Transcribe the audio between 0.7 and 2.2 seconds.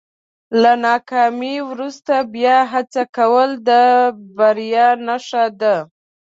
ناکامۍ وروسته